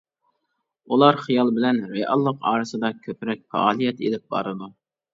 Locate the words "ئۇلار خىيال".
0.95-1.53